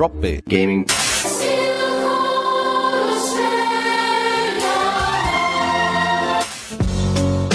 Drop 0.00 0.18
Bear 0.18 0.40
Gaming. 0.48 0.84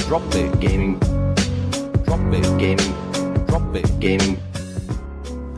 Drop 0.05 0.21
Gaming. 0.60 1.00
Drop 2.05 2.20
Gaming. 2.60 3.46
Drop 3.47 4.00
Gaming. 4.00 4.38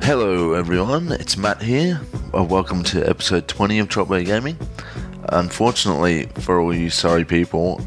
Hello, 0.02 0.53
everyone. 0.53 1.11
It's 1.11 1.35
Matt 1.35 1.61
here. 1.61 1.99
Welcome 2.31 2.84
to 2.84 3.04
episode 3.05 3.49
20 3.49 3.79
of 3.79 3.89
Drop 3.89 4.07
Bear 4.07 4.23
Gaming. 4.23 4.57
Unfortunately, 5.27 6.27
for 6.35 6.61
all 6.61 6.73
you 6.73 6.89
sorry 6.89 7.25
people, 7.25 7.81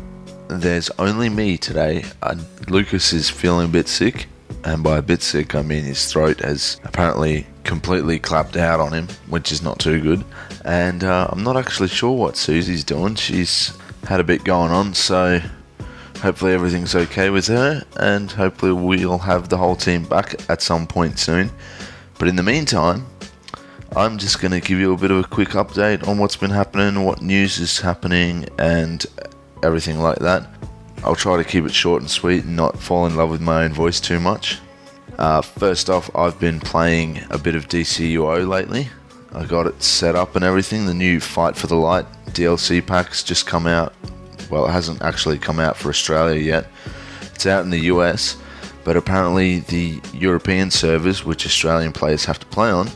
there's 0.48 0.90
only 0.98 1.30
me 1.30 1.56
today. 1.56 2.04
Uh, 2.22 2.36
Lucas 2.68 3.14
is 3.14 3.30
feeling 3.30 3.64
a 3.64 3.72
bit 3.72 3.88
sick, 3.88 4.26
and 4.64 4.82
by 4.82 4.98
a 4.98 5.02
bit 5.02 5.22
sick, 5.22 5.54
I 5.54 5.62
mean 5.62 5.84
his 5.84 6.12
throat 6.12 6.40
has 6.40 6.78
apparently 6.84 7.46
completely 7.64 8.18
clapped 8.18 8.56
out 8.56 8.80
on 8.80 8.92
him, 8.92 9.08
which 9.28 9.52
is 9.52 9.62
not 9.62 9.78
too 9.78 10.00
good. 10.00 10.24
And 10.64 11.04
uh, 11.04 11.28
I'm 11.30 11.42
not 11.42 11.56
actually 11.56 11.88
sure 11.88 12.16
what 12.16 12.36
Susie's 12.36 12.84
doing. 12.84 13.14
She's 13.14 13.76
had 14.04 14.20
a 14.20 14.24
bit 14.24 14.44
going 14.44 14.70
on, 14.70 14.94
so 14.94 15.40
hopefully 16.20 16.52
everything's 16.52 16.94
okay 16.94 17.30
with 17.30 17.46
her, 17.46 17.84
and 17.96 18.30
hopefully 18.30 18.72
we'll 18.72 19.18
have 19.18 19.48
the 19.48 19.56
whole 19.56 19.76
team 19.76 20.04
back 20.04 20.34
at 20.50 20.62
some 20.62 20.86
point 20.86 21.18
soon. 21.18 21.50
But 22.18 22.28
in 22.28 22.36
the 22.36 22.42
meantime, 22.42 23.06
I'm 23.96 24.18
just 24.18 24.40
going 24.40 24.52
to 24.52 24.60
give 24.60 24.78
you 24.78 24.92
a 24.92 24.96
bit 24.96 25.10
of 25.10 25.18
a 25.18 25.28
quick 25.28 25.50
update 25.50 26.06
on 26.06 26.18
what's 26.18 26.36
been 26.36 26.50
happening, 26.50 27.04
what 27.04 27.22
news 27.22 27.58
is 27.58 27.80
happening, 27.80 28.48
and 28.58 29.04
everything 29.62 29.98
like 29.98 30.18
that. 30.18 30.46
I'll 31.02 31.16
try 31.16 31.38
to 31.38 31.44
keep 31.44 31.64
it 31.64 31.72
short 31.72 32.02
and 32.02 32.10
sweet 32.10 32.44
and 32.44 32.54
not 32.54 32.78
fall 32.78 33.06
in 33.06 33.16
love 33.16 33.30
with 33.30 33.40
my 33.40 33.64
own 33.64 33.72
voice 33.72 34.00
too 34.00 34.20
much. 34.20 34.58
Uh, 35.20 35.42
first 35.42 35.90
off, 35.90 36.10
I've 36.16 36.40
been 36.40 36.58
playing 36.60 37.20
a 37.28 37.36
bit 37.36 37.54
of 37.54 37.68
DCUO 37.68 38.48
lately. 38.48 38.88
I 39.34 39.44
got 39.44 39.66
it 39.66 39.82
set 39.82 40.16
up 40.16 40.34
and 40.34 40.42
everything. 40.42 40.86
The 40.86 40.94
new 40.94 41.20
Fight 41.20 41.56
for 41.56 41.66
the 41.66 41.76
Light 41.76 42.06
DLC 42.28 42.84
pack's 42.84 43.22
just 43.22 43.46
come 43.46 43.66
out. 43.66 43.92
Well, 44.50 44.64
it 44.64 44.72
hasn't 44.72 45.02
actually 45.02 45.38
come 45.38 45.60
out 45.60 45.76
for 45.76 45.90
Australia 45.90 46.40
yet. 46.40 46.68
It's 47.34 47.44
out 47.44 47.64
in 47.64 47.70
the 47.70 47.80
US, 47.80 48.38
but 48.82 48.96
apparently 48.96 49.60
the 49.60 50.00
European 50.14 50.70
servers, 50.70 51.22
which 51.22 51.44
Australian 51.44 51.92
players 51.92 52.24
have 52.24 52.40
to 52.40 52.46
play 52.46 52.70
on, 52.70 52.88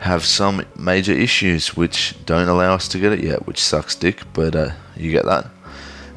have 0.00 0.22
some 0.22 0.66
major 0.76 1.12
issues 1.12 1.74
which 1.74 2.14
don't 2.26 2.48
allow 2.48 2.74
us 2.74 2.88
to 2.88 2.98
get 2.98 3.12
it 3.12 3.24
yet, 3.24 3.46
which 3.46 3.58
sucks 3.58 3.94
dick, 3.94 4.20
but 4.34 4.54
uh, 4.54 4.70
you 4.96 5.10
get 5.10 5.24
that. 5.24 5.46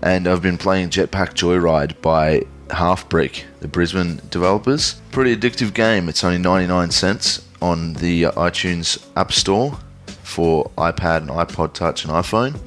And 0.04 0.28
I've 0.28 0.42
been 0.42 0.58
playing 0.58 0.90
Jetpack 0.90 1.36
Joyride 1.36 2.02
by 2.02 2.44
Halfbrick, 2.70 3.44
the 3.60 3.68
Brisbane 3.68 4.22
developers. 4.30 5.02
Pretty 5.12 5.36
addictive 5.36 5.74
game. 5.74 6.10
It's 6.10 6.24
only 6.24 6.38
99 6.38 6.92
cents 6.92 7.46
on 7.62 7.94
the 7.94 8.24
iTunes 8.24 9.06
App 9.16 9.32
Store 9.32 9.78
for 10.24 10.70
iPad 10.78 11.18
and 11.18 11.30
iPod 11.30 11.74
Touch 11.74 12.04
and 12.04 12.14
iPhone. 12.14 12.60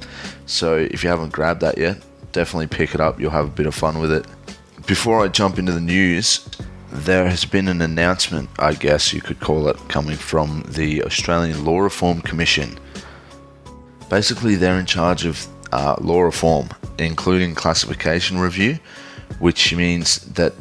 So 0.45 0.75
if 0.75 1.03
you 1.03 1.09
haven't 1.09 1.31
grabbed 1.31 1.61
that 1.61 1.77
yet, 1.77 2.01
definitely 2.31 2.67
pick 2.67 2.93
it 2.93 2.99
up. 2.99 3.19
You'll 3.19 3.31
have 3.31 3.45
a 3.45 3.51
bit 3.51 3.65
of 3.65 3.75
fun 3.75 3.99
with 3.99 4.11
it. 4.11 4.25
Before 4.87 5.23
I 5.23 5.27
jump 5.27 5.59
into 5.59 5.71
the 5.71 5.81
news, 5.81 6.47
there 6.91 7.29
has 7.29 7.45
been 7.45 7.67
an 7.67 7.81
announcement, 7.81 8.49
I 8.59 8.73
guess 8.73 9.13
you 9.13 9.21
could 9.21 9.39
call 9.39 9.67
it, 9.69 9.77
coming 9.87 10.17
from 10.17 10.63
the 10.67 11.03
Australian 11.03 11.63
Law 11.63 11.79
Reform 11.79 12.21
Commission. 12.21 12.77
Basically, 14.09 14.55
they're 14.55 14.79
in 14.79 14.85
charge 14.85 15.25
of 15.25 15.47
uh, 15.71 15.95
law 16.01 16.21
reform, 16.21 16.69
including 16.97 17.55
classification 17.55 18.39
review, 18.39 18.77
which 19.39 19.73
means 19.75 20.19
that 20.33 20.53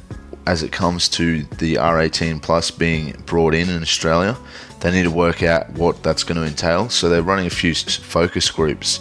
as 0.46 0.62
it 0.62 0.72
comes 0.72 1.08
to 1.08 1.42
the 1.58 1.74
R18 1.74 2.42
plus 2.42 2.70
being 2.70 3.12
brought 3.26 3.54
in 3.54 3.68
in 3.68 3.82
Australia, 3.82 4.36
they 4.80 4.90
need 4.90 5.04
to 5.04 5.10
work 5.10 5.42
out 5.42 5.70
what 5.72 6.02
that's 6.02 6.24
going 6.24 6.40
to 6.40 6.46
entail. 6.46 6.88
So 6.88 7.08
they're 7.08 7.22
running 7.22 7.46
a 7.46 7.50
few 7.50 7.74
focus 7.74 8.50
groups. 8.50 9.00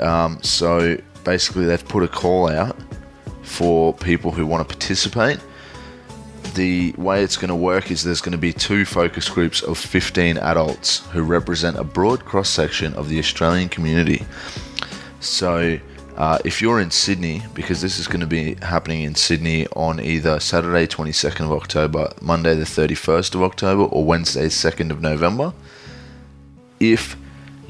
Um, 0.00 0.42
so 0.42 0.98
basically, 1.24 1.66
they've 1.66 1.86
put 1.86 2.02
a 2.02 2.08
call 2.08 2.48
out 2.48 2.76
for 3.42 3.94
people 3.94 4.30
who 4.30 4.46
want 4.46 4.66
to 4.66 4.74
participate. 4.74 5.38
The 6.54 6.92
way 6.92 7.22
it's 7.22 7.36
going 7.36 7.50
to 7.50 7.54
work 7.54 7.90
is 7.90 8.02
there's 8.02 8.20
going 8.20 8.32
to 8.32 8.38
be 8.38 8.52
two 8.52 8.84
focus 8.84 9.28
groups 9.28 9.62
of 9.62 9.78
15 9.78 10.36
adults 10.38 11.06
who 11.10 11.22
represent 11.22 11.78
a 11.78 11.84
broad 11.84 12.24
cross 12.24 12.48
section 12.48 12.92
of 12.94 13.08
the 13.08 13.18
Australian 13.18 13.68
community. 13.68 14.24
So, 15.20 15.78
uh, 16.20 16.38
if 16.44 16.60
you're 16.60 16.80
in 16.80 16.90
Sydney, 16.90 17.40
because 17.54 17.80
this 17.80 17.98
is 17.98 18.06
going 18.06 18.20
to 18.20 18.26
be 18.26 18.54
happening 18.56 19.00
in 19.00 19.14
Sydney 19.14 19.66
on 19.68 19.98
either 19.98 20.38
Saturday 20.38 20.86
22nd 20.86 21.46
of 21.46 21.52
October, 21.52 22.12
Monday 22.20 22.54
the 22.54 22.64
31st 22.64 23.34
of 23.36 23.42
October, 23.42 23.84
or 23.84 24.04
Wednesday 24.04 24.48
2nd 24.48 24.90
of 24.90 25.00
November, 25.00 25.54
if 26.78 27.16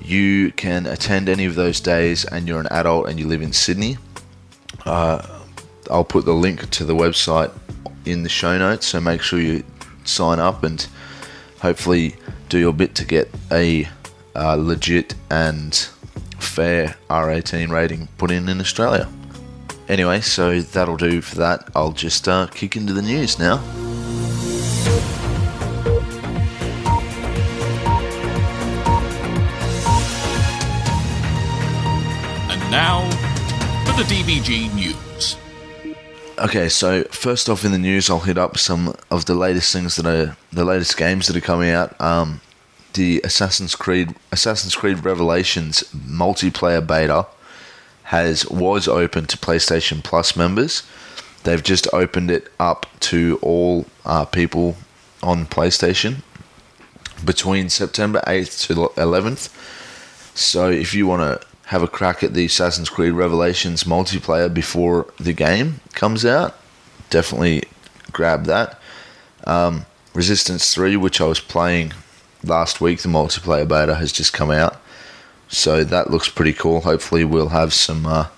you 0.02 0.50
can 0.50 0.86
attend 0.86 1.28
any 1.28 1.44
of 1.44 1.54
those 1.54 1.78
days 1.78 2.24
and 2.24 2.48
you're 2.48 2.58
an 2.58 2.66
adult 2.72 3.08
and 3.08 3.20
you 3.20 3.28
live 3.28 3.40
in 3.40 3.52
Sydney, 3.52 3.98
uh, 4.84 5.24
I'll 5.88 6.02
put 6.02 6.24
the 6.24 6.34
link 6.34 6.68
to 6.70 6.84
the 6.84 6.96
website 6.96 7.52
in 8.04 8.24
the 8.24 8.28
show 8.28 8.58
notes. 8.58 8.86
So 8.86 9.00
make 9.00 9.22
sure 9.22 9.38
you 9.38 9.62
sign 10.02 10.40
up 10.40 10.64
and 10.64 10.84
hopefully 11.60 12.16
do 12.48 12.58
your 12.58 12.72
bit 12.72 12.96
to 12.96 13.04
get 13.04 13.30
a 13.52 13.86
uh, 14.34 14.56
legit 14.56 15.14
and 15.30 15.88
fair 16.50 16.96
R18 17.08 17.70
rating 17.70 18.08
put 18.18 18.30
in 18.30 18.48
in 18.48 18.60
Australia. 18.60 19.08
Anyway, 19.88 20.20
so 20.20 20.60
that'll 20.60 20.96
do 20.96 21.20
for 21.20 21.36
that. 21.36 21.68
I'll 21.74 21.92
just 21.92 22.28
uh, 22.28 22.48
kick 22.48 22.76
into 22.76 22.92
the 22.92 23.02
news 23.02 23.38
now. 23.38 23.58
And 32.50 32.70
now 32.70 33.08
for 33.86 33.96
the 34.02 34.06
DBG 34.08 34.74
News. 34.74 35.36
Okay, 36.38 36.68
so 36.68 37.04
first 37.04 37.48
off 37.48 37.64
in 37.64 37.70
the 37.70 37.78
news, 37.78 38.10
I'll 38.10 38.20
hit 38.20 38.38
up 38.38 38.58
some 38.58 38.94
of 39.10 39.26
the 39.26 39.34
latest 39.34 39.72
things 39.72 39.96
that 39.96 40.06
are 40.06 40.36
the 40.52 40.64
latest 40.64 40.96
games 40.96 41.28
that 41.28 41.36
are 41.36 41.40
coming 41.40 41.70
out. 41.70 42.00
Um, 42.00 42.40
the 42.94 43.20
Assassin's 43.24 43.74
Creed 43.74 44.14
Assassin's 44.32 44.74
Creed 44.74 45.04
Revelations 45.04 45.82
multiplayer 45.94 46.84
beta 46.84 47.26
has 48.04 48.44
was 48.48 48.88
open 48.88 49.26
to 49.26 49.36
PlayStation 49.36 50.02
Plus 50.02 50.36
members. 50.36 50.82
They've 51.44 51.62
just 51.62 51.86
opened 51.92 52.30
it 52.30 52.48
up 52.58 52.86
to 53.00 53.38
all 53.40 53.86
uh, 54.04 54.24
people 54.24 54.76
on 55.22 55.46
PlayStation 55.46 56.22
between 57.24 57.68
September 57.68 58.20
8th 58.26 58.66
to 58.66 58.74
11th. 59.00 59.48
So 60.36 60.70
if 60.70 60.94
you 60.94 61.06
want 61.06 61.40
to 61.40 61.46
have 61.66 61.82
a 61.82 61.88
crack 61.88 62.22
at 62.22 62.34
the 62.34 62.46
Assassin's 62.46 62.88
Creed 62.88 63.12
Revelations 63.12 63.84
multiplayer 63.84 64.52
before 64.52 65.06
the 65.18 65.32
game 65.32 65.80
comes 65.94 66.24
out, 66.24 66.58
definitely 67.10 67.62
grab 68.12 68.44
that. 68.44 68.80
Um, 69.44 69.86
Resistance 70.14 70.74
3, 70.74 70.96
which 70.96 71.20
I 71.20 71.26
was 71.26 71.38
playing 71.38 71.92
last 72.44 72.80
week, 72.80 73.00
the 73.00 73.08
multiplayer 73.08 73.66
beta 73.66 73.94
has 73.94 74.12
just 74.12 74.32
come 74.32 74.50
out. 74.50 74.80
So 75.48 75.82
that 75.84 76.10
looks 76.10 76.28
pretty 76.28 76.52
cool. 76.52 76.82
Hopefully, 76.82 77.24
we'll 77.24 77.48
have 77.48 77.72
some. 77.72 78.06
Uh, 78.06 78.28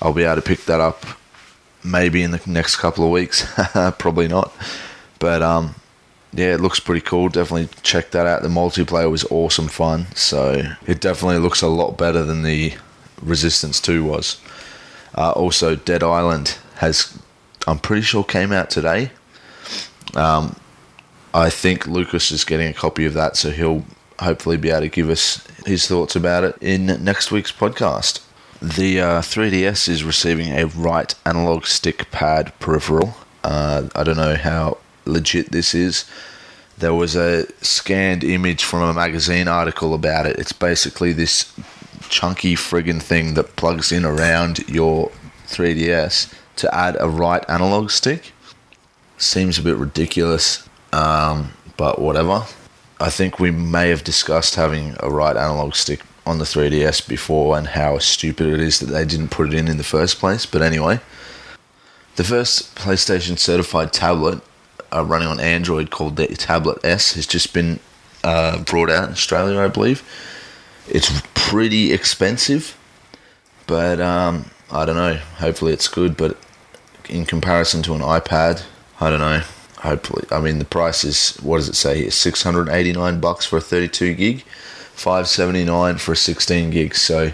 I'll 0.00 0.12
be 0.12 0.24
able 0.24 0.36
to 0.36 0.42
pick 0.42 0.64
that 0.64 0.80
up 0.80 1.04
maybe 1.84 2.22
in 2.22 2.32
the 2.32 2.40
next 2.46 2.76
couple 2.76 3.04
of 3.04 3.10
weeks. 3.10 3.46
Probably 3.98 4.28
not. 4.28 4.52
But 5.18 5.42
um, 5.42 5.74
yeah, 6.32 6.54
it 6.54 6.60
looks 6.60 6.80
pretty 6.80 7.00
cool. 7.00 7.28
Definitely 7.28 7.68
check 7.82 8.10
that 8.10 8.26
out. 8.26 8.42
The 8.42 8.48
multiplayer 8.48 9.10
was 9.10 9.24
awesome 9.30 9.68
fun. 9.68 10.06
So 10.14 10.62
it 10.86 11.00
definitely 11.00 11.38
looks 11.38 11.62
a 11.62 11.68
lot 11.68 11.96
better 11.96 12.24
than 12.24 12.42
the 12.42 12.74
Resistance 13.22 13.80
2 13.80 14.04
was. 14.04 14.40
Uh, 15.16 15.32
also, 15.32 15.74
Dead 15.74 16.02
Island 16.02 16.58
has, 16.76 17.18
I'm 17.66 17.78
pretty 17.78 18.02
sure, 18.02 18.22
came 18.22 18.52
out 18.52 18.70
today. 18.70 19.10
Um, 20.14 20.56
I 21.34 21.50
think 21.50 21.86
Lucas 21.86 22.30
is 22.30 22.44
getting 22.44 22.68
a 22.68 22.74
copy 22.74 23.04
of 23.04 23.14
that, 23.14 23.36
so 23.36 23.50
he'll 23.50 23.84
hopefully 24.18 24.56
be 24.56 24.70
able 24.70 24.80
to 24.80 24.88
give 24.88 25.10
us 25.10 25.46
his 25.66 25.86
thoughts 25.86 26.16
about 26.16 26.44
it 26.44 26.56
in 26.60 26.86
next 27.04 27.30
week's 27.30 27.52
podcast. 27.52 28.20
The 28.60 29.00
uh, 29.00 29.20
3DS 29.20 29.88
is 29.88 30.02
receiving 30.02 30.52
a 30.52 30.66
right 30.66 31.14
analog 31.24 31.66
stick 31.66 32.10
pad 32.10 32.52
peripheral. 32.58 33.14
Uh, 33.44 33.88
I 33.94 34.02
don't 34.02 34.16
know 34.16 34.34
how 34.34 34.78
legit 35.04 35.52
this 35.52 35.74
is. 35.74 36.04
There 36.78 36.94
was 36.94 37.14
a 37.14 37.46
scanned 37.62 38.24
image 38.24 38.64
from 38.64 38.82
a 38.82 38.94
magazine 38.94 39.48
article 39.48 39.94
about 39.94 40.26
it. 40.26 40.38
It's 40.38 40.52
basically 40.52 41.12
this 41.12 41.52
chunky 42.08 42.54
friggin' 42.54 43.02
thing 43.02 43.34
that 43.34 43.56
plugs 43.56 43.92
in 43.92 44.04
around 44.04 44.68
your 44.68 45.10
3DS 45.46 46.32
to 46.56 46.74
add 46.74 46.96
a 47.00 47.08
right 47.08 47.44
analog 47.48 47.90
stick. 47.90 48.32
Seems 49.18 49.58
a 49.58 49.62
bit 49.62 49.76
ridiculous, 49.76 50.67
um, 50.92 51.52
but 51.76 52.00
whatever. 52.00 52.44
I 53.00 53.10
think 53.10 53.38
we 53.38 53.50
may 53.50 53.90
have 53.90 54.02
discussed 54.02 54.56
having 54.56 54.96
a 55.00 55.08
right 55.08 55.36
analog 55.36 55.74
stick 55.74 56.00
on 56.26 56.38
the 56.38 56.44
3DS 56.44 57.08
before 57.08 57.56
and 57.56 57.68
how 57.68 57.98
stupid 57.98 58.46
it 58.48 58.60
is 58.60 58.80
that 58.80 58.86
they 58.86 59.04
didn't 59.04 59.30
put 59.30 59.48
it 59.48 59.54
in 59.54 59.68
in 59.68 59.76
the 59.76 59.84
first 59.84 60.18
place. 60.18 60.44
But 60.46 60.62
anyway, 60.62 61.00
the 62.16 62.24
first 62.24 62.74
PlayStation 62.74 63.38
certified 63.38 63.92
tablet 63.92 64.42
uh, 64.92 65.04
running 65.04 65.28
on 65.28 65.40
Android 65.40 65.90
called 65.90 66.16
the 66.16 66.26
Tablet 66.28 66.84
S 66.84 67.14
has 67.14 67.26
just 67.26 67.54
been 67.54 67.78
uh, 68.24 68.62
brought 68.64 68.90
out 68.90 69.04
in 69.04 69.12
Australia, 69.12 69.60
I 69.60 69.68
believe. 69.68 70.02
It's 70.88 71.22
pretty 71.34 71.92
expensive, 71.92 72.76
but 73.66 74.00
um, 74.00 74.50
I 74.70 74.84
don't 74.84 74.96
know. 74.96 75.14
Hopefully, 75.36 75.72
it's 75.72 75.88
good. 75.88 76.16
But 76.16 76.36
in 77.08 77.26
comparison 77.26 77.82
to 77.84 77.94
an 77.94 78.00
iPad, 78.00 78.64
I 79.00 79.10
don't 79.10 79.20
know. 79.20 79.42
Hopefully, 79.82 80.24
I 80.30 80.40
mean 80.40 80.58
the 80.58 80.64
price 80.64 81.04
is 81.04 81.36
what 81.36 81.58
does 81.58 81.68
it 81.68 81.76
say? 81.76 82.02
here? 82.02 82.10
Six 82.10 82.42
hundred 82.42 82.68
eighty 82.68 82.92
nine 82.92 83.20
bucks 83.20 83.46
for 83.46 83.58
a 83.58 83.60
thirty 83.60 83.88
two 83.88 84.14
gig, 84.14 84.42
five 84.42 85.28
seventy 85.28 85.64
nine 85.64 85.98
for 85.98 86.12
a 86.12 86.16
sixteen 86.16 86.70
gig. 86.70 86.94
So 86.94 87.32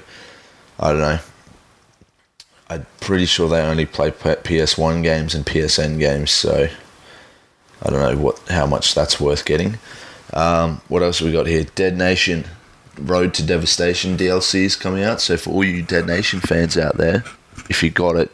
I 0.79 0.93
don't 0.93 1.00
know. 1.00 1.19
I'm 2.69 2.87
pretty 3.00 3.26
sure 3.26 3.49
they 3.49 3.61
only 3.61 3.87
play 3.87 4.11
PS 4.11 4.76
One 4.76 5.02
games 5.02 5.35
and 5.35 5.46
PSN 5.46 5.99
games. 5.99 6.31
So 6.31 6.69
I 7.82 7.91
don't 7.91 8.00
know 8.00 8.23
what 8.23 8.38
how 8.49 8.67
much 8.67 8.94
that's 8.94 9.19
worth 9.20 9.44
getting. 9.44 9.79
Um, 10.32 10.81
what 10.88 11.02
else 11.02 11.20
we 11.20 11.32
got 11.32 11.46
here? 11.46 11.64
Dead 11.75 11.96
Nation 11.96 12.44
Road 12.99 13.35
to 13.35 13.43
Devastation 13.43 14.17
DLC 14.17 14.64
is 14.64 14.76
coming 14.76 15.02
out. 15.02 15.20
So 15.20 15.37
for 15.37 15.50
all 15.50 15.64
you 15.64 15.82
Dead 15.82 16.06
Nation 16.06 16.41
fans 16.41 16.76
out 16.76 16.96
there, 16.96 17.25
if 17.70 17.82
you 17.82 17.91
got 17.91 18.17
it 18.17 18.31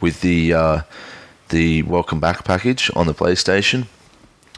with 0.00 0.20
the 0.20 0.52
uh, 0.52 0.80
the 1.48 1.82
Welcome 1.82 2.20
Back 2.20 2.44
package 2.44 2.90
on 2.94 3.06
the 3.06 3.14
PlayStation, 3.14 3.86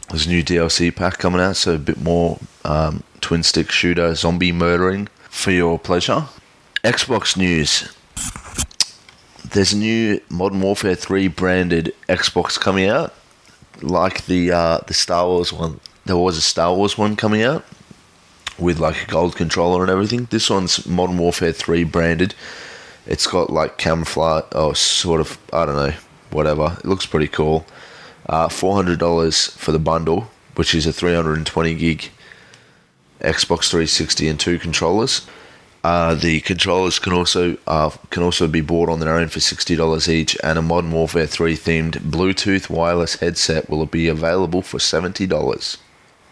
there's 0.09 0.25
a 0.25 0.29
new 0.29 0.43
DLC 0.43 0.93
pack 0.93 1.17
coming 1.17 1.41
out. 1.41 1.55
So 1.55 1.75
a 1.75 1.79
bit 1.79 2.01
more 2.01 2.39
um, 2.65 3.03
twin 3.21 3.43
stick 3.43 3.71
shooter 3.71 4.13
zombie 4.15 4.51
murdering 4.51 5.07
for 5.29 5.51
your 5.51 5.79
pleasure. 5.79 6.25
Xbox 6.83 7.37
news. 7.37 7.93
There's 9.47 9.73
a 9.73 9.77
new 9.77 10.21
Modern 10.29 10.61
Warfare 10.61 10.95
3 10.95 11.27
branded 11.27 11.93
Xbox 12.07 12.59
coming 12.59 12.87
out, 12.87 13.13
like 13.81 14.25
the 14.25 14.51
uh, 14.51 14.79
the 14.87 14.93
Star 14.93 15.27
Wars 15.27 15.51
one. 15.51 15.79
There 16.05 16.17
was 16.17 16.37
a 16.37 16.41
Star 16.41 16.73
Wars 16.75 16.97
one 16.97 17.15
coming 17.15 17.41
out 17.43 17.65
with 18.57 18.79
like 18.79 19.03
a 19.03 19.11
gold 19.11 19.35
controller 19.35 19.81
and 19.81 19.91
everything. 19.91 20.25
This 20.29 20.49
one's 20.49 20.85
Modern 20.85 21.17
Warfare 21.17 21.51
3 21.51 21.83
branded. 21.85 22.35
It's 23.05 23.27
got 23.27 23.49
like 23.49 23.77
camouflage, 23.77 24.45
or 24.53 24.75
sort 24.75 25.21
of, 25.21 25.37
I 25.51 25.65
don't 25.65 25.75
know, 25.75 25.93
whatever. 26.33 26.77
It 26.79 26.85
looks 26.85 27.05
pretty 27.05 27.27
cool. 27.27 27.65
Uh, 28.27 28.47
$400 28.47 29.51
for 29.51 29.71
the 29.71 29.79
bundle, 29.79 30.29
which 30.55 30.75
is 30.75 30.85
a 30.85 30.93
320 30.93 31.75
gig 31.75 32.09
Xbox 33.21 33.69
360 33.69 34.27
and 34.27 34.39
two 34.39 34.57
controllers. 34.57 35.27
Uh, 35.83 36.13
the 36.13 36.41
controllers 36.41 36.99
can 36.99 37.13
also 37.13 37.57
uh, 37.65 37.89
can 38.11 38.21
also 38.21 38.47
be 38.47 38.61
bought 38.61 38.87
on 38.89 38.99
their 38.99 39.15
own 39.15 39.27
for 39.27 39.39
sixty 39.39 39.75
dollars 39.75 40.07
each, 40.07 40.37
and 40.43 40.59
a 40.59 40.61
Modern 40.61 40.91
Warfare 40.91 41.25
Three 41.25 41.55
themed 41.55 41.93
Bluetooth 41.93 42.69
wireless 42.69 43.15
headset 43.15 43.67
will 43.67 43.85
be 43.87 44.07
available 44.07 44.61
for 44.61 44.77
seventy 44.77 45.25
dollars. 45.25 45.79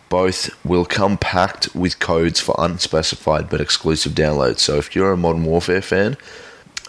Both 0.09 0.49
will 0.63 0.85
come 0.85 1.17
packed 1.17 1.75
with 1.75 1.99
codes 1.99 2.39
for 2.39 2.55
unspecified 2.59 3.49
but 3.49 3.61
exclusive 3.61 4.13
downloads. 4.13 4.59
So 4.59 4.77
if 4.77 4.95
you're 4.95 5.11
a 5.11 5.17
Modern 5.17 5.45
Warfare 5.45 5.81
fan 5.81 6.17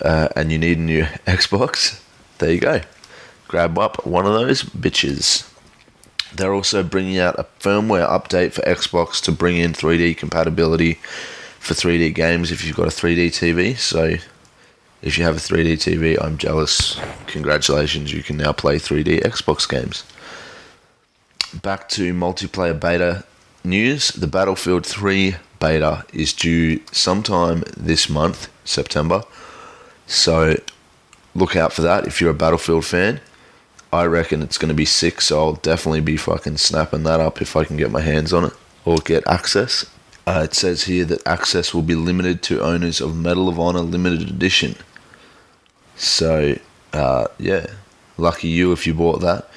uh, 0.03 0.29
and 0.37 0.53
you 0.53 0.59
need 0.59 0.79
a 0.79 0.83
new 0.83 1.03
Xbox, 1.27 2.03
there 2.39 2.53
you 2.53 2.61
go. 2.61 2.81
Grab 3.51 3.81
up 3.81 4.07
one 4.07 4.27
of 4.27 4.33
those 4.33 4.63
bitches. 4.63 5.53
They're 6.33 6.55
also 6.55 6.85
bringing 6.85 7.19
out 7.19 7.37
a 7.37 7.49
firmware 7.59 8.09
update 8.09 8.53
for 8.53 8.63
Xbox 8.63 9.21
to 9.23 9.33
bring 9.33 9.57
in 9.57 9.73
3D 9.73 10.17
compatibility 10.17 11.01
for 11.59 11.75
3D 11.75 12.15
games 12.15 12.53
if 12.53 12.65
you've 12.65 12.77
got 12.77 12.87
a 12.87 12.91
3D 12.91 13.31
TV. 13.31 13.77
So 13.77 14.15
if 15.03 15.19
you 15.19 15.25
have 15.25 15.37
a 15.37 15.41
3D 15.41 15.73
TV, 15.79 16.17
I'm 16.23 16.39
jealous. 16.39 17.01
Congratulations, 17.27 18.13
you 18.13 18.23
can 18.23 18.37
now 18.37 18.53
play 18.53 18.77
3D 18.77 19.23
Xbox 19.23 19.69
games. 19.69 20.05
Back 21.61 21.89
to 21.89 22.15
multiplayer 22.15 22.79
beta 22.79 23.25
news. 23.65 24.13
The 24.13 24.29
Battlefield 24.29 24.87
3 24.87 25.35
beta 25.59 26.05
is 26.13 26.33
due 26.33 26.79
sometime 26.93 27.65
this 27.77 28.09
month, 28.09 28.49
September. 28.65 29.25
So 30.07 30.55
look 31.35 31.57
out 31.57 31.73
for 31.73 31.83
that 31.83 32.07
if 32.07 32.21
you're 32.21 32.31
a 32.31 32.35
Battlefield 32.35 32.85
fan. 32.87 33.21
I 33.93 34.05
reckon 34.05 34.43
it's 34.43 34.59
going 34.59 34.69
to 34.69 34.75
be 34.75 34.85
sick, 34.85 35.21
so 35.21 35.41
I'll 35.41 35.53
definitely 35.55 36.01
be 36.01 36.17
fucking 36.17 36.59
snapping 36.59 37.03
that 37.03 37.21
up 37.21 37.43
if 37.43 37.57
I 37.57 37.65
can 37.65 37.77
get 37.77 37.91
my 37.91 38.01
hands 38.01 38.33
on 38.33 38.45
it 38.45 38.53
or 38.85 38.99
get 38.99 39.27
access. 39.27 39.85
Uh, 40.27 40.43
it 40.45 40.55
says 40.55 40.85
here 40.85 41.05
that 41.07 41.27
access 41.27 41.75
will 41.75 41.83
be 41.83 41.97
limited 41.97 42.41
to 42.45 42.63
owners 42.63 43.01
of 43.01 43.17
Medal 43.17 43.49
of 43.49 43.59
Honor 43.59 43.81
Limited 43.81 44.29
Edition. 44.29 44.77
So, 45.97 46.57
uh, 46.93 47.27
yeah, 47.39 47.67
lucky 48.17 48.49
you 48.49 48.71
if 48.73 48.87
you 48.87 48.95
bought 48.95 49.21
that. 49.23 49.51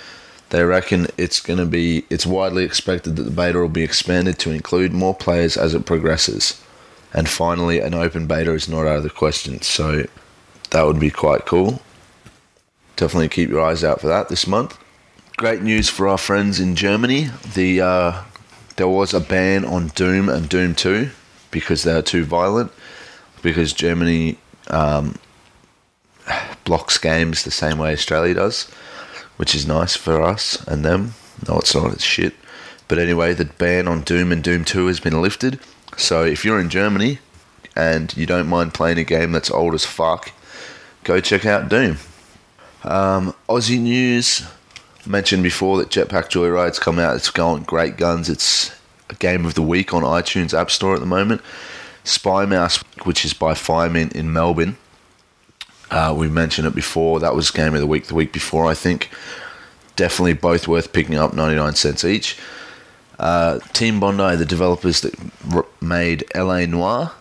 They 0.50 0.64
reckon 0.64 1.08
it's 1.18 1.40
going 1.40 1.60
to 1.60 1.66
be, 1.66 2.06
it's 2.10 2.26
widely 2.26 2.64
expected 2.64 3.16
that 3.18 3.24
the 3.24 3.32
beta 3.32 3.60
will 3.60 3.70
be 3.70 3.84
expanded 3.84 4.40
to 4.40 4.52
include 4.52 4.94
more 4.94 5.14
players 5.14 5.58
as 5.58 5.76
it 5.76 5.86
progresses. 5.86 6.60
And 7.14 7.30
finally, 7.30 7.80
an 7.80 7.94
open 7.94 8.26
beta 8.26 8.54
is 8.54 8.68
not 8.68 8.88
out 8.88 8.98
of 8.98 9.04
the 9.04 9.10
question, 9.12 9.62
so 9.62 10.06
that 10.72 10.84
would 10.84 11.00
be 11.00 11.12
quite 11.12 11.46
cool. 11.46 11.83
Definitely 12.95 13.30
keep 13.30 13.50
your 13.50 13.62
eyes 13.62 13.84
out 13.84 14.01
for 14.01 14.07
that 14.07 14.30
this 14.30 14.48
month. 14.48 14.78
Great 15.38 15.62
news 15.62 15.90
for 15.90 16.07
our 16.07 16.18
friends 16.18 16.60
in 16.60 16.75
Germany. 16.75 17.30
The 17.54 17.81
uh, 17.81 18.24
there 18.75 18.88
was 18.88 19.13
a 19.13 19.19
ban 19.19 19.66
on 19.66 19.90
Doom 19.90 20.30
and 20.30 20.50
Doom 20.50 20.75
2 20.75 21.10
because 21.51 21.84
they 21.84 21.94
are 21.94 22.01
too 22.01 22.24
violent. 22.24 22.72
Because 23.42 23.74
Germany 23.74 24.38
um, 24.69 25.16
blocks 26.63 26.98
games 26.98 27.44
the 27.44 27.51
same 27.51 27.78
way 27.78 27.92
Australia 27.94 28.34
does, 28.34 28.69
which 29.38 29.54
is 29.54 29.68
nice 29.68 29.96
for 29.96 30.22
us 30.22 30.66
and 30.68 30.84
them. 30.84 31.13
No, 31.48 31.60
it's 31.60 31.75
not. 31.75 31.94
It's 31.94 32.04
shit. 32.04 32.34
But 32.88 33.00
anyway, 33.00 33.34
the 33.34 33.46
ban 33.46 33.88
on 33.88 34.01
Doom 34.01 34.31
and 34.31 34.44
Doom 34.44 34.66
2 34.66 34.88
has 34.88 35.00
been 35.00 35.22
lifted. 35.22 35.60
So 35.98 36.24
if 36.24 36.44
you're 36.46 36.60
in 36.60 36.69
Germany 36.69 37.19
and 37.75 38.16
you 38.16 38.25
don't 38.25 38.48
mind 38.48 38.74
playing 38.74 39.00
a 39.00 39.04
game 39.04 39.31
that's 39.31 39.51
old 39.51 39.74
as 39.74 39.86
fuck, 39.86 40.31
go 41.04 41.19
check 41.19 41.46
out 41.46 41.69
Doom. 41.69 41.98
Um, 42.84 43.34
Aussie 43.48 43.80
news 43.80 44.46
mentioned 45.06 45.44
before 45.44 45.78
that 45.78 45.90
Jetpack 45.90 46.30
Joyride's 46.30 46.80
come 46.80 47.00
out. 47.00 47.16
It's 47.16 47.30
going 47.30 47.64
great 47.64 47.98
guns. 47.98 48.30
It's 48.30 48.72
a 49.10 49.16
game 49.16 49.46
of 49.46 49.54
the 49.54 49.62
week 49.62 49.94
on 49.94 50.04
iTunes 50.04 50.58
App 50.58 50.72
Store 50.72 50.94
at 50.94 51.00
the 51.00 51.06
moment. 51.06 51.42
Spy 52.04 52.46
Mouse, 52.46 52.78
which 53.04 53.24
is 53.24 53.34
by 53.34 53.54
Firemint 53.54 54.14
in 54.14 54.34
Melbourne. 54.34 54.78
Uh, 55.90 56.14
we 56.18 56.28
mentioned 56.28 56.68
it 56.68 56.75
before. 56.75 57.20
That 57.20 57.36
was 57.36 57.52
game 57.52 57.74
of 57.75 57.80
the 57.80 57.88
week 57.88 58.06
the 58.08 58.16
week 58.16 58.34
before, 58.34 58.66
I 58.66 58.74
think. 58.74 59.10
Definitely 59.96 60.34
both 60.34 60.68
worth 60.68 60.92
picking 60.92 61.16
up, 61.16 61.34
99 61.34 61.75
cents 61.75 62.04
each. 62.04 62.38
Uh, 63.20 63.60
Team 63.74 64.00
Bondi, 64.00 64.36
the 64.36 64.46
developers 64.46 65.02
that 65.02 65.13
r- 65.54 65.68
made 65.80 66.25
LA 66.36 66.66
Noire, 66.66 67.12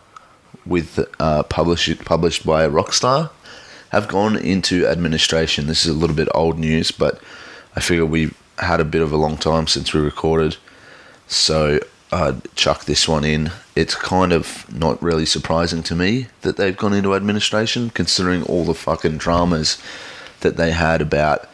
with 0.64 0.99
uh, 1.21 1.42
published 1.45 2.04
published 2.04 2.47
by 2.47 2.66
Rockstar, 2.66 3.31
have 3.92 4.08
gone 4.08 4.37
into 4.37 4.87
administration. 4.87 5.66
This 5.66 5.84
is 5.84 5.90
a 5.94 5.99
little 5.99 6.16
bit 6.16 6.28
old 6.34 6.58
news, 6.58 6.90
but 6.90 7.20
I 7.76 7.80
figure 7.80 8.06
we've 8.06 8.34
had 8.58 8.80
a 8.80 8.87
bit 8.87 9.02
of 9.02 9.12
a 9.12 9.18
long 9.18 9.37
time 9.37 9.66
since 9.66 9.92
we 9.92 10.00
recorded, 10.00 10.56
so 11.26 11.78
I'd 12.11 12.54
chuck 12.54 12.87
this 12.87 13.06
one 13.06 13.22
in. 13.22 13.52
It's 13.76 13.94
kind 13.94 14.32
of 14.32 14.64
not 14.75 15.02
really 15.02 15.26
surprising 15.26 15.82
to 15.84 15.94
me 15.94 16.28
that 16.40 16.56
they've 16.56 16.76
gone 16.76 16.94
into 16.94 17.14
administration, 17.14 17.90
considering 17.90 18.42
all 18.44 18.64
the 18.64 18.72
fucking 18.72 19.18
dramas 19.18 19.76
that 20.40 20.56
they 20.56 20.72
had 20.72 21.02
about 21.02 21.46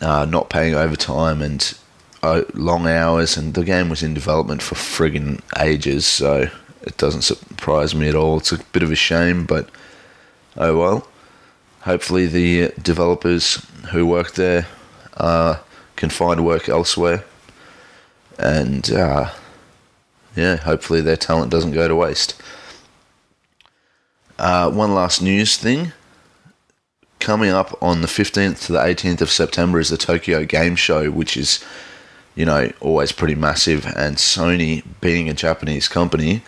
uh, 0.00 0.24
not 0.24 0.48
paying 0.48 0.74
overtime 0.74 1.42
and 1.42 1.76
uh, 2.22 2.42
long 2.54 2.88
hours, 2.88 3.36
and 3.36 3.52
the 3.52 3.64
game 3.64 3.90
was 3.90 4.02
in 4.02 4.14
development 4.14 4.62
for 4.62 4.76
friggin' 4.76 5.42
ages, 5.60 6.06
so 6.06 6.48
it 6.80 6.96
doesn't 6.96 7.20
surprise 7.20 7.94
me 7.94 8.08
at 8.08 8.14
all. 8.14 8.38
It's 8.38 8.50
a 8.52 8.64
bit 8.72 8.82
of 8.82 8.90
a 8.90 8.96
shame, 8.96 9.44
but 9.44 9.68
oh 10.56 10.78
well. 10.78 11.08
Hopefully, 11.84 12.26
the 12.26 12.72
developers 12.82 13.64
who 13.92 14.06
work 14.06 14.32
there 14.32 14.66
uh, 15.18 15.56
can 15.96 16.08
find 16.08 16.44
work 16.44 16.66
elsewhere, 16.66 17.24
and 18.38 18.90
uh, 18.90 19.30
yeah, 20.34 20.56
hopefully 20.56 21.02
their 21.02 21.18
talent 21.18 21.50
doesn't 21.50 21.72
go 21.72 21.86
to 21.86 21.94
waste. 21.94 22.40
Uh, 24.38 24.70
one 24.70 24.94
last 24.94 25.20
news 25.20 25.58
thing. 25.58 25.92
Coming 27.20 27.50
up 27.50 27.76
on 27.82 28.00
the 28.00 28.08
15th 28.08 28.64
to 28.66 28.72
the 28.72 28.78
18th 28.78 29.20
of 29.20 29.30
September 29.30 29.78
is 29.78 29.90
the 29.90 29.98
Tokyo 29.98 30.46
Game 30.46 30.76
Show, 30.76 31.10
which 31.10 31.36
is, 31.36 31.62
you 32.34 32.46
know, 32.46 32.72
always 32.80 33.12
pretty 33.12 33.34
massive. 33.34 33.84
And 33.86 34.16
Sony, 34.16 34.84
being 35.02 35.28
a 35.28 35.34
Japanese 35.34 35.88
company, 35.88 36.42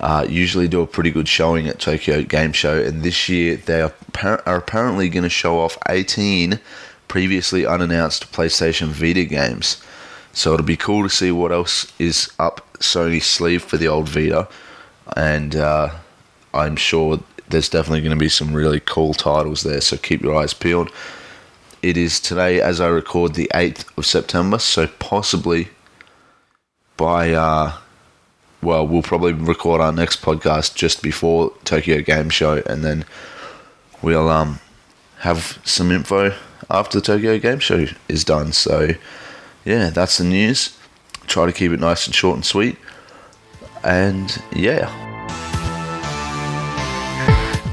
uh, 0.00 0.26
usually 0.28 0.66
do 0.66 0.80
a 0.80 0.86
pretty 0.86 1.10
good 1.10 1.28
showing 1.28 1.68
at 1.68 1.78
Tokyo 1.78 2.22
Game 2.22 2.52
Show. 2.52 2.80
And 2.80 3.02
this 3.02 3.28
year 3.28 3.56
they 3.56 3.82
are, 3.82 3.92
are 4.24 4.56
apparently 4.56 5.08
going 5.08 5.24
to 5.24 5.28
show 5.30 5.60
off 5.60 5.76
18 5.88 6.58
previously 7.06 7.66
unannounced 7.66 8.32
PlayStation 8.32 8.88
Vita 8.88 9.24
games. 9.24 9.82
So 10.32 10.54
it'll 10.54 10.64
be 10.64 10.76
cool 10.76 11.02
to 11.02 11.10
see 11.10 11.30
what 11.30 11.52
else 11.52 11.92
is 11.98 12.32
up 12.38 12.66
Sony's 12.78 13.26
sleeve 13.26 13.62
for 13.62 13.76
the 13.76 13.88
old 13.88 14.08
Vita. 14.08 14.48
And 15.16 15.54
uh, 15.56 15.90
I'm 16.54 16.76
sure 16.76 17.20
there's 17.48 17.68
definitely 17.68 18.00
going 18.00 18.16
to 18.16 18.16
be 18.16 18.28
some 18.28 18.54
really 18.54 18.80
cool 18.80 19.12
titles 19.12 19.62
there. 19.62 19.80
So 19.80 19.96
keep 19.96 20.22
your 20.22 20.36
eyes 20.36 20.54
peeled. 20.54 20.90
It 21.82 21.96
is 21.96 22.20
today, 22.20 22.60
as 22.60 22.80
I 22.80 22.88
record, 22.88 23.34
the 23.34 23.50
8th 23.52 23.86
of 23.98 24.06
September. 24.06 24.58
So 24.58 24.86
possibly, 24.86 25.68
by 26.96 27.32
uh, 27.32 27.76
well, 28.62 28.86
we'll 28.86 29.02
probably 29.02 29.32
record 29.32 29.80
our 29.80 29.92
next 29.92 30.20
podcast 30.22 30.74
just 30.74 31.02
before 31.02 31.52
Tokyo 31.64 32.02
Game 32.02 32.28
Show, 32.30 32.62
and 32.66 32.84
then 32.84 33.04
we'll 34.02 34.28
um 34.28 34.60
have 35.20 35.58
some 35.64 35.90
info 35.90 36.34
after 36.68 37.00
the 37.00 37.04
Tokyo 37.04 37.38
Game 37.38 37.58
Show 37.58 37.86
is 38.08 38.22
done. 38.24 38.52
So 38.52 38.90
yeah, 39.64 39.88
that's 39.90 40.18
the 40.18 40.24
news. 40.24 40.76
Try 41.26 41.46
to 41.46 41.52
keep 41.52 41.72
it 41.72 41.80
nice 41.80 42.06
and 42.06 42.14
short 42.14 42.36
and 42.36 42.44
sweet, 42.44 42.76
and 43.82 44.40
yeah. 44.54 45.08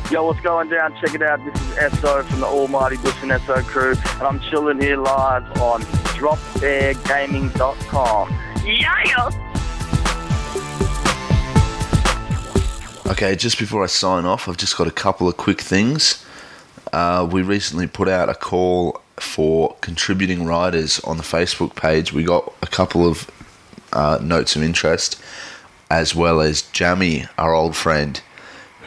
Yo, 0.09 0.25
what's 0.25 0.39
going 0.39 0.69
down? 0.69 0.95
Check 1.01 1.15
it 1.15 1.21
out. 1.21 1.43
This 1.43 1.61
is 1.61 1.75
SO 1.99 2.23
from 2.23 2.39
the 2.39 2.45
Almighty 2.45 2.95
Bush 2.97 3.21
and 3.23 3.41
SO 3.41 3.61
crew, 3.63 3.91
and 3.91 4.21
I'm 4.21 4.39
chilling 4.39 4.79
here 4.79 4.95
live 4.95 5.43
on 5.61 5.81
DropBearGaming.com. 5.81 8.29
Yeah! 8.65 9.46
Okay, 13.07 13.37
just 13.37 13.57
before 13.57 13.85
I 13.85 13.87
sign 13.87 14.25
off, 14.25 14.49
I've 14.49 14.57
just 14.57 14.77
got 14.77 14.85
a 14.85 14.91
couple 14.91 15.29
of 15.29 15.37
quick 15.37 15.61
things. 15.61 16.25
Uh, 16.91 17.25
we 17.31 17.41
recently 17.41 17.87
put 17.87 18.09
out 18.09 18.27
a 18.27 18.33
call 18.33 19.01
for 19.15 19.77
contributing 19.79 20.45
writers 20.45 20.99
on 20.99 21.15
the 21.15 21.23
Facebook 21.23 21.77
page. 21.77 22.11
We 22.11 22.25
got 22.25 22.53
a 22.61 22.67
couple 22.67 23.07
of 23.07 23.31
uh, 23.93 24.19
notes 24.21 24.57
of 24.57 24.61
interest, 24.61 25.21
as 25.89 26.15
well 26.15 26.41
as 26.41 26.63
Jamie, 26.73 27.27
our 27.37 27.53
old 27.53 27.77
friend, 27.77 28.19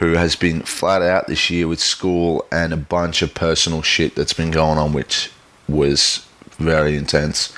who 0.00 0.12
has 0.12 0.37
been 0.37 0.61
flat 0.65 1.00
out 1.00 1.27
this 1.27 1.49
year 1.49 1.67
with 1.67 1.81
school 1.81 2.45
and 2.53 2.75
a 2.75 2.77
bunch 2.77 3.23
of 3.23 3.33
personal 3.33 3.81
shit 3.81 4.17
that's 4.17 4.35
been 4.35 4.50
going 4.50 4.77
on, 4.77 4.93
which 4.93 5.33
was 5.67 6.29
very 6.59 6.95
intense. 6.95 7.55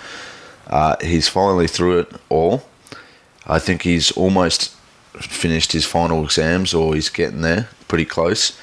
Uh, 0.68 0.94
he's 1.00 1.26
finally 1.26 1.66
through 1.66 1.98
it 1.98 2.12
all. 2.28 2.62
I 3.48 3.58
think 3.58 3.82
he's 3.82 4.12
almost 4.12 4.76
finished 5.20 5.72
his 5.72 5.84
final 5.84 6.24
exams, 6.24 6.74
or 6.74 6.94
he's 6.94 7.08
getting 7.08 7.42
there, 7.42 7.68
pretty 7.88 8.04
close. 8.04 8.58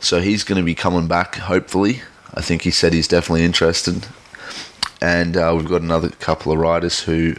So 0.00 0.20
he's 0.20 0.44
going 0.44 0.58
to 0.58 0.64
be 0.64 0.74
coming 0.74 1.08
back, 1.08 1.36
hopefully. 1.36 2.02
I 2.34 2.40
think 2.40 2.62
he 2.62 2.70
said 2.70 2.92
he's 2.92 3.08
definitely 3.08 3.44
interested. 3.44 4.06
And 5.00 5.36
uh, 5.36 5.54
we've 5.56 5.68
got 5.68 5.82
another 5.82 6.08
couple 6.10 6.52
of 6.52 6.58
writers 6.58 7.00
who 7.00 7.36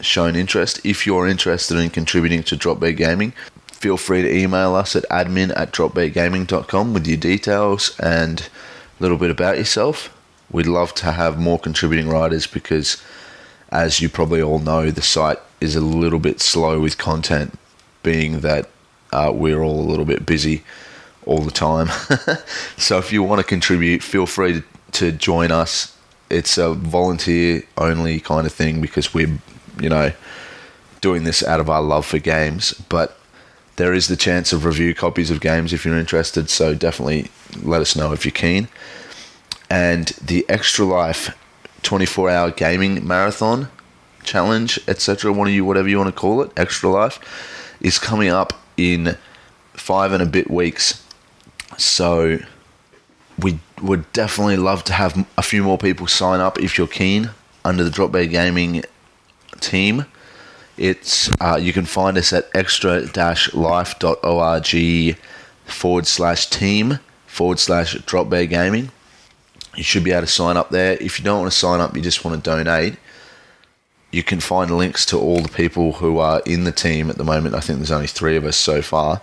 shown 0.00 0.36
interest. 0.36 0.84
If 0.84 1.06
you're 1.06 1.26
interested 1.26 1.78
in 1.78 1.90
contributing 1.90 2.42
to 2.44 2.56
Drop 2.56 2.80
Bear 2.80 2.92
Gaming, 2.92 3.32
feel 3.68 3.96
free 3.96 4.22
to 4.22 4.34
email 4.34 4.74
us 4.74 4.96
at 4.96 5.04
admin 5.04 5.56
at 5.56 5.72
dropbeargaming.com 5.72 6.92
with 6.92 7.06
your 7.06 7.16
details 7.16 7.98
and 7.98 8.40
a 8.40 9.02
little 9.02 9.18
bit 9.18 9.30
about 9.30 9.58
yourself. 9.58 10.12
We'd 10.50 10.66
love 10.66 10.94
to 10.94 11.12
have 11.12 11.38
more 11.38 11.58
contributing 11.58 12.08
writers 12.08 12.46
because, 12.46 13.02
as 13.70 14.00
you 14.00 14.08
probably 14.08 14.40
all 14.40 14.58
know, 14.58 14.90
the 14.90 15.02
site 15.02 15.38
is 15.60 15.74
a 15.74 15.80
little 15.80 16.18
bit 16.18 16.40
slow 16.40 16.80
with 16.80 16.98
content, 16.98 17.58
being 18.06 18.40
that 18.40 18.70
uh, 19.12 19.32
we're 19.34 19.60
all 19.60 19.80
a 19.80 19.88
little 19.90 20.04
bit 20.04 20.24
busy 20.24 20.62
all 21.26 21.40
the 21.40 21.50
time. 21.50 21.88
so 22.76 22.98
if 22.98 23.12
you 23.12 23.20
want 23.20 23.40
to 23.40 23.44
contribute, 23.44 24.00
feel 24.00 24.26
free 24.26 24.62
to 24.92 25.10
join 25.10 25.50
us. 25.50 25.96
It's 26.30 26.56
a 26.56 26.72
volunteer 26.72 27.64
only 27.76 28.20
kind 28.20 28.46
of 28.46 28.52
thing 28.52 28.80
because 28.80 29.12
we're, 29.12 29.38
you 29.80 29.88
know, 29.88 30.12
doing 31.00 31.24
this 31.24 31.42
out 31.42 31.58
of 31.58 31.68
our 31.68 31.82
love 31.82 32.06
for 32.06 32.20
games. 32.20 32.72
But 32.88 33.18
there 33.74 33.92
is 33.92 34.06
the 34.06 34.16
chance 34.16 34.52
of 34.52 34.64
review 34.64 34.94
copies 34.94 35.32
of 35.32 35.40
games 35.40 35.72
if 35.72 35.84
you're 35.84 35.98
interested. 35.98 36.48
So 36.48 36.74
definitely 36.76 37.28
let 37.60 37.80
us 37.80 37.96
know 37.96 38.12
if 38.12 38.24
you're 38.24 38.30
keen. 38.30 38.68
And 39.68 40.06
the 40.22 40.46
Extra 40.48 40.84
Life 40.84 41.36
24 41.82 42.30
hour 42.30 42.50
gaming 42.52 43.04
marathon 43.04 43.68
challenge, 44.22 44.78
etc., 44.86 45.32
one 45.32 45.48
of 45.48 45.54
you, 45.54 45.64
whatever 45.64 45.88
you 45.88 45.98
want 45.98 46.14
to 46.14 46.20
call 46.20 46.42
it, 46.42 46.52
Extra 46.56 46.88
Life, 46.88 47.18
is 47.80 47.98
coming 47.98 48.28
up 48.28 48.52
in 48.76 49.16
five 49.74 50.12
and 50.12 50.22
a 50.22 50.26
bit 50.26 50.50
weeks. 50.50 51.02
So 51.78 52.38
we 53.38 53.58
would 53.82 54.10
definitely 54.12 54.56
love 54.56 54.84
to 54.84 54.92
have 54.92 55.26
a 55.36 55.42
few 55.42 55.62
more 55.62 55.78
people 55.78 56.06
sign 56.06 56.40
up 56.40 56.58
if 56.58 56.78
you're 56.78 56.86
keen 56.86 57.30
under 57.64 57.84
the 57.84 57.90
Drop 57.90 58.12
Bear 58.12 58.26
Gaming 58.26 58.82
team. 59.60 60.06
It's 60.76 61.30
uh, 61.40 61.58
you 61.60 61.72
can 61.72 61.86
find 61.86 62.18
us 62.18 62.32
at 62.32 62.48
extra-life.org 62.54 65.16
forward 65.64 66.06
slash 66.06 66.46
team 66.46 66.98
forward 67.26 67.58
slash 67.58 67.94
Drop 68.06 68.30
Bear 68.30 68.46
Gaming. 68.46 68.90
You 69.74 69.82
should 69.82 70.04
be 70.04 70.12
able 70.12 70.22
to 70.22 70.26
sign 70.26 70.56
up 70.56 70.70
there. 70.70 70.94
If 70.94 71.18
you 71.18 71.24
don't 71.24 71.40
want 71.40 71.52
to 71.52 71.58
sign 71.58 71.80
up, 71.80 71.94
you 71.94 72.02
just 72.02 72.24
want 72.24 72.42
to 72.42 72.50
donate. 72.50 72.96
You 74.10 74.22
can 74.22 74.40
find 74.40 74.70
links 74.70 75.04
to 75.06 75.18
all 75.18 75.40
the 75.40 75.48
people 75.48 75.94
who 75.94 76.18
are 76.18 76.40
in 76.46 76.64
the 76.64 76.72
team 76.72 77.10
at 77.10 77.18
the 77.18 77.24
moment. 77.24 77.54
I 77.54 77.60
think 77.60 77.78
there's 77.78 77.90
only 77.90 78.06
three 78.06 78.36
of 78.36 78.44
us 78.44 78.56
so 78.56 78.80
far. 78.82 79.20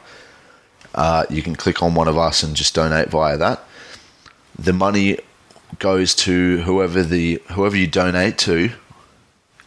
Uh, 0.94 1.26
you 1.30 1.42
can 1.42 1.56
click 1.56 1.82
on 1.82 1.96
one 1.96 2.08
of 2.08 2.18
us 2.18 2.44
and 2.44 2.56
just 2.56 2.76
donate 2.76 3.10
via 3.10 3.38
that. 3.38 3.64
The 4.58 4.74
money 4.74 5.20
goes 5.80 6.14
to 6.16 6.62
whoever 6.62 7.02
the 7.02 7.42
whoever 7.52 7.76
you 7.76 7.88
donate 7.88 8.38
to. 8.40 8.72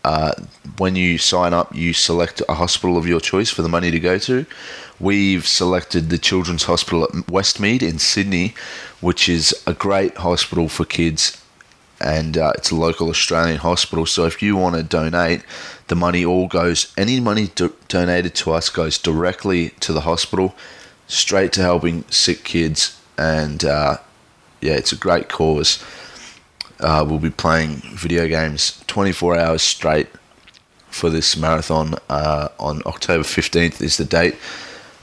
Uh, 0.05 0.33
when 0.79 0.95
you 0.95 1.19
sign 1.19 1.53
up, 1.53 1.75
you 1.75 1.93
select 1.93 2.41
a 2.49 2.55
hospital 2.55 2.97
of 2.97 3.09
your 3.09 3.19
choice 3.19 3.51
for 3.51 3.63
the 3.63 3.69
money 3.69 3.91
to 3.91 3.99
go 3.99 4.19
to. 4.19 4.47
We've 5.01 5.45
selected 5.45 6.11
the 6.11 6.19
Children's 6.19 6.63
Hospital 6.65 7.05
at 7.05 7.11
Westmead 7.11 7.83
in 7.83 7.99
Sydney, 7.99 8.55
which 9.01 9.29
is 9.29 9.53
a 9.67 9.75
great 9.75 10.17
hospital 10.19 10.69
for 10.69 10.85
kids 10.85 11.43
and 12.01 12.37
uh, 12.37 12.53
it's 12.57 12.71
a 12.71 12.77
local 12.77 13.09
Australian 13.09 13.59
hospital. 13.59 14.07
So 14.07 14.27
if 14.27 14.43
you 14.43 14.57
want 14.57 14.77
to 14.77 14.83
donate, 14.83 15.43
the 15.89 15.95
money 15.95 16.25
all 16.25 16.49
goes, 16.49 16.93
any 16.97 17.21
money 17.21 17.49
do- 17.55 17.75
donated 17.89 18.35
to 18.37 18.53
us 18.53 18.69
goes 18.69 18.99
directly 18.99 19.71
to 19.81 19.93
the 19.93 20.03
hospital, 20.03 20.55
straight 21.07 21.53
to 21.53 21.63
helping 21.63 22.05
sick 22.11 22.45
kids. 22.45 23.01
And 23.17 23.65
uh, 23.65 23.99
yeah, 24.61 24.75
it's 24.75 24.93
a 24.93 24.97
great 24.97 25.29
cause. 25.29 25.83
Uh, 26.81 27.05
we'll 27.09 27.19
be 27.19 27.31
playing 27.31 27.77
video 27.95 28.29
games 28.29 28.83
24 28.87 29.39
hours 29.39 29.63
straight 29.63 30.09
for 30.89 31.09
this 31.11 31.37
marathon 31.37 31.95
uh, 32.09 32.49
on 32.59 32.83
October 32.87 33.25
15th, 33.25 33.81
is 33.81 33.97
the 33.97 34.05
date. 34.05 34.37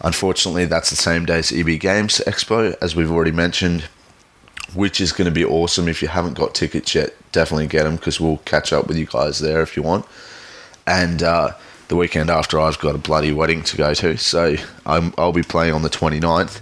Unfortunately, 0.02 0.66
that's 0.66 0.90
the 0.90 0.96
same 0.96 1.26
day 1.26 1.40
as 1.40 1.52
EB 1.52 1.80
Games 1.80 2.22
Expo, 2.28 2.76
as 2.82 2.96
we've 2.96 3.12
already 3.12 3.32
mentioned 3.32 3.86
which 4.74 5.00
is 5.00 5.12
going 5.12 5.26
to 5.26 5.32
be 5.32 5.46
awesome. 5.46 5.88
If 5.88 6.02
you 6.02 6.08
haven't 6.08 6.34
got 6.34 6.56
tickets 6.56 6.96
yet, 6.96 7.14
definitely 7.32 7.68
get 7.68 7.84
them 7.84 7.96
because 7.96 8.20
we'll 8.20 8.38
catch 8.38 8.74
up 8.74 8.88
with 8.88 8.98
you 8.98 9.06
guys 9.06 9.40
there 9.40 9.62
if 9.62 9.76
you 9.78 9.84
want. 9.84 10.06
And 10.88 11.22
uh, 11.22 11.54
the 11.88 11.96
weekend 11.96 12.30
after, 12.30 12.60
I've 12.60 12.80
got 12.80 12.96
a 12.96 12.98
bloody 12.98 13.32
wedding 13.32 13.64
to 13.64 13.78
go 13.78 13.94
to, 13.94 14.18
so 14.18 14.56
i 14.86 15.00
will 15.00 15.32
be 15.32 15.44
playing 15.44 15.74
on 15.74 15.82
the 15.82 15.90
29th. 15.90 16.62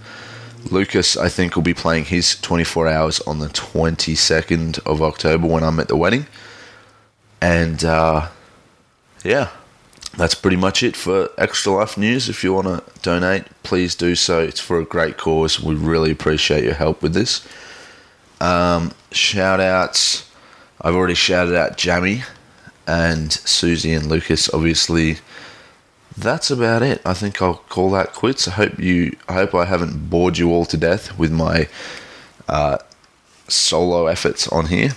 Lucas, 0.70 1.18
I 1.18 1.30
think, 1.30 1.56
will 1.56 1.64
be 1.64 1.74
playing 1.74 2.06
his 2.06 2.40
24 2.40 2.88
hours 2.88 3.20
on 3.22 3.40
the 3.40 3.48
22nd 3.48 4.80
of 4.86 5.02
October 5.02 5.48
when 5.48 5.64
I'm 5.64 5.80
at 5.80 5.88
the 5.88 5.96
wedding. 5.96 6.28
And 7.42 7.84
uh, 7.84 8.28
yeah, 9.24 9.50
that's 10.18 10.36
pretty 10.36 10.58
much 10.58 10.84
it 10.84 10.96
for 10.96 11.30
Extra 11.38 11.74
Life 11.74 11.98
News. 11.98 12.30
If 12.30 12.44
you 12.44 12.54
want 12.54 12.68
to 12.68 12.84
donate, 13.02 13.46
please 13.64 13.96
do 13.96 14.16
so. 14.16 14.40
It's 14.40 14.60
for 14.60 14.80
a 14.80 14.86
great 14.86 15.18
cause. 15.18 15.60
We 15.60 15.74
really 15.74 16.12
appreciate 16.12 16.64
your 16.64 16.76
help 16.76 17.02
with 17.02 17.14
this. 17.14 17.48
Um, 18.42 18.94
shout 19.12 19.60
outs. 19.60 20.28
I've 20.82 20.96
already 20.96 21.14
shouted 21.14 21.56
out 21.56 21.78
Jamie 21.78 22.24
and 22.88 23.32
Susie 23.32 23.94
and 23.94 24.08
Lucas. 24.08 24.52
Obviously, 24.52 25.18
that's 26.18 26.50
about 26.50 26.82
it. 26.82 27.02
I 27.06 27.14
think 27.14 27.40
I'll 27.40 27.64
call 27.70 27.92
that 27.92 28.14
quits. 28.14 28.48
I 28.48 28.52
hope 28.52 28.80
you. 28.80 29.16
I 29.30 29.34
hope 29.34 29.54
I 29.54 29.66
haven't 29.66 30.10
bored 30.10 30.40
you 30.40 30.52
all 30.52 30.66
to 30.66 30.78
death 30.78 31.18
with 31.20 31.32
my 31.32 31.70
uh, 32.50 32.80
solo 33.48 34.08
efforts 34.08 34.48
on 34.48 34.66
here. 34.66 34.96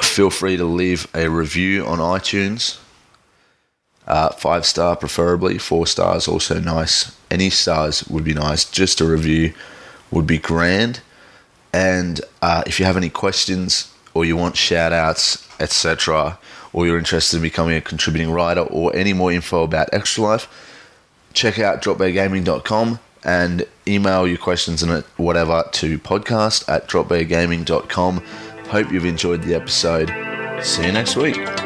Feel 0.00 0.30
free 0.30 0.56
to 0.56 0.64
leave 0.64 1.06
a 1.14 1.28
review 1.28 1.84
on 1.84 1.98
iTunes. 1.98 2.78
Uh, 4.06 4.30
five 4.30 4.64
star, 4.64 4.96
preferably. 4.96 5.58
Four 5.58 5.86
stars, 5.86 6.26
also 6.26 6.60
nice. 6.60 7.14
Any 7.30 7.50
stars 7.50 8.08
would 8.08 8.24
be 8.24 8.32
nice. 8.32 8.64
Just 8.64 9.02
a 9.02 9.04
review 9.04 9.52
would 10.10 10.26
be 10.26 10.38
grand. 10.38 11.00
And 11.76 12.22
uh, 12.40 12.62
if 12.66 12.80
you 12.80 12.86
have 12.86 12.96
any 12.96 13.10
questions 13.10 13.92
or 14.14 14.24
you 14.24 14.34
want 14.34 14.56
shout 14.56 14.94
outs, 14.94 15.46
etc., 15.60 16.38
or 16.72 16.86
you're 16.86 16.96
interested 16.96 17.36
in 17.36 17.42
becoming 17.42 17.76
a 17.76 17.82
contributing 17.82 18.30
writer 18.30 18.62
or 18.62 18.96
any 18.96 19.12
more 19.12 19.30
info 19.30 19.62
about 19.62 19.90
Extra 19.92 20.24
Life, 20.24 20.48
check 21.34 21.58
out 21.58 21.82
dropbeargaming.com 21.82 22.98
and 23.24 23.66
email 23.86 24.26
your 24.26 24.38
questions 24.38 24.82
and 24.82 25.04
whatever 25.18 25.64
to 25.72 25.98
podcast 25.98 26.66
at 26.66 26.88
dropbeargaming.com. 26.88 28.24
Hope 28.70 28.90
you've 28.90 29.04
enjoyed 29.04 29.42
the 29.42 29.54
episode. 29.54 30.08
See 30.64 30.86
you 30.86 30.92
next 30.92 31.14
week. 31.16 31.65